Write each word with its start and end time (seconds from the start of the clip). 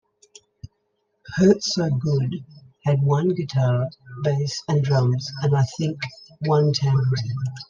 'Hurts 1.35 1.75
So 1.75 1.87
Good' 1.91 2.43
had 2.85 3.03
one 3.03 3.35
guitar, 3.35 3.87
bass, 4.23 4.63
and 4.67 4.83
drums, 4.83 5.29
and 5.43 5.55
I 5.55 5.61
think 5.77 5.99
one 6.39 6.73
tambourine. 6.73 7.35